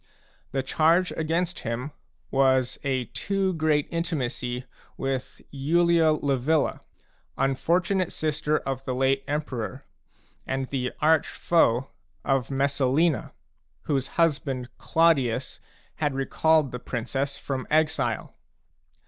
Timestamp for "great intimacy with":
3.53-5.41